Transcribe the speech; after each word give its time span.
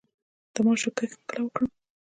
د 0.53 0.55
ماشو 0.65 0.89
کښت 0.97 1.19
کله 1.29 1.41
وکړم؟ 1.43 1.69